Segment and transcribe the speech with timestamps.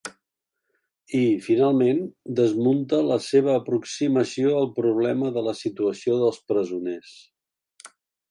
[1.17, 1.99] I, finalment,
[2.39, 7.15] desmunta la seva aproximació al problema de la situació dels presoners.